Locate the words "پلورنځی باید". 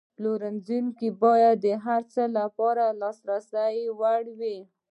0.15-1.55